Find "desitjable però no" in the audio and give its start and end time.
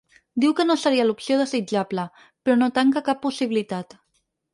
1.41-2.71